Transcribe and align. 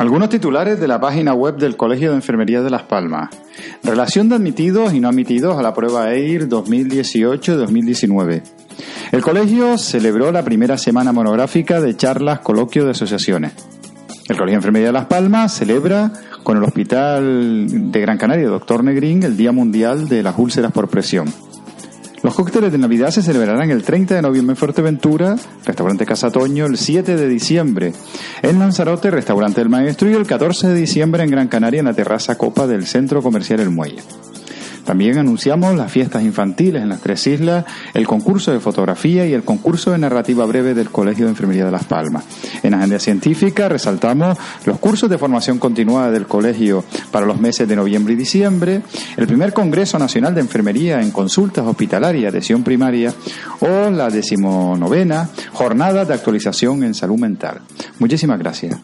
Algunos 0.00 0.30
titulares 0.30 0.80
de 0.80 0.88
la 0.88 0.98
página 0.98 1.34
web 1.34 1.58
del 1.58 1.76
Colegio 1.76 2.08
de 2.08 2.16
Enfermería 2.16 2.62
de 2.62 2.70
Las 2.70 2.84
Palmas. 2.84 3.28
Relación 3.82 4.30
de 4.30 4.36
admitidos 4.36 4.94
y 4.94 5.00
no 5.00 5.10
admitidos 5.10 5.58
a 5.58 5.62
la 5.62 5.74
prueba 5.74 6.14
EIR 6.14 6.48
2018-2019. 6.48 8.42
El 9.12 9.20
colegio 9.20 9.76
celebró 9.76 10.32
la 10.32 10.42
primera 10.42 10.78
semana 10.78 11.12
monográfica 11.12 11.82
de 11.82 11.98
charlas, 11.98 12.38
coloquio 12.38 12.86
de 12.86 12.92
asociaciones. 12.92 13.52
El 14.26 14.38
Colegio 14.38 14.52
de 14.52 14.60
Enfermería 14.60 14.86
de 14.86 14.94
Las 14.94 15.04
Palmas 15.04 15.52
celebra 15.52 16.10
con 16.44 16.56
el 16.56 16.64
Hospital 16.64 17.92
de 17.92 18.00
Gran 18.00 18.16
Canaria, 18.16 18.48
Doctor 18.48 18.82
Negrín, 18.82 19.22
el 19.22 19.36
Día 19.36 19.52
Mundial 19.52 20.08
de 20.08 20.22
las 20.22 20.38
Úlceras 20.38 20.72
por 20.72 20.88
Presión. 20.88 21.30
Los 22.22 22.34
cócteles 22.34 22.70
de 22.70 22.76
Navidad 22.76 23.10
se 23.10 23.22
celebrarán 23.22 23.70
el 23.70 23.82
30 23.82 24.14
de 24.14 24.22
noviembre 24.22 24.52
en 24.52 24.56
Fuerteventura, 24.58 25.36
restaurante 25.64 26.04
Casa 26.04 26.30
Toño, 26.30 26.66
el 26.66 26.76
7 26.76 27.16
de 27.16 27.28
diciembre 27.28 27.94
en 28.42 28.58
Lanzarote, 28.58 29.10
restaurante 29.10 29.62
del 29.62 29.70
Maestro, 29.70 30.10
y 30.10 30.14
el 30.14 30.26
14 30.26 30.68
de 30.68 30.74
diciembre 30.74 31.24
en 31.24 31.30
Gran 31.30 31.48
Canaria, 31.48 31.80
en 31.80 31.86
la 31.86 31.94
terraza 31.94 32.36
Copa 32.36 32.66
del 32.66 32.86
Centro 32.86 33.22
Comercial 33.22 33.60
El 33.60 33.70
Muelle. 33.70 34.02
También 34.84 35.18
anunciamos 35.18 35.74
las 35.74 35.90
fiestas 35.90 36.22
infantiles 36.22 36.82
en 36.82 36.88
las 36.88 37.00
tres 37.00 37.26
islas, 37.26 37.64
el 37.94 38.06
concurso 38.06 38.52
de 38.52 38.60
fotografía 38.60 39.26
y 39.26 39.32
el 39.32 39.42
concurso 39.42 39.92
de 39.92 39.98
narrativa 39.98 40.44
breve 40.46 40.74
del 40.74 40.90
Colegio 40.90 41.26
de 41.26 41.30
Enfermería 41.30 41.64
de 41.64 41.70
Las 41.70 41.84
Palmas. 41.84 42.24
En 42.62 42.74
Agenda 42.74 42.98
Científica 42.98 43.68
resaltamos 43.68 44.38
los 44.64 44.78
cursos 44.78 45.08
de 45.10 45.18
formación 45.18 45.58
continuada 45.58 46.10
del 46.10 46.26
colegio 46.26 46.84
para 47.10 47.26
los 47.26 47.40
meses 47.40 47.68
de 47.68 47.76
noviembre 47.76 48.14
y 48.14 48.16
diciembre, 48.16 48.82
el 49.16 49.26
primer 49.26 49.52
Congreso 49.52 49.98
Nacional 49.98 50.34
de 50.34 50.40
Enfermería 50.40 51.00
en 51.00 51.10
Consultas 51.10 51.66
Hospitalarias, 51.66 52.32
adhesión 52.32 52.62
primaria, 52.62 53.12
o 53.60 53.90
la 53.90 54.10
decimonovena 54.10 55.28
Jornada 55.52 56.04
de 56.04 56.14
Actualización 56.14 56.82
en 56.84 56.94
Salud 56.94 57.18
Mental. 57.18 57.60
Muchísimas 57.98 58.38
gracias. 58.38 58.78